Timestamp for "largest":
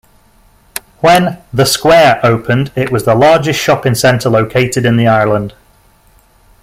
3.13-3.59